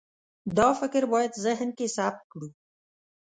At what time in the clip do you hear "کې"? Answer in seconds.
1.77-1.85